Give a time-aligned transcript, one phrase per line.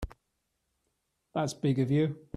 [1.35, 2.27] That's big of you.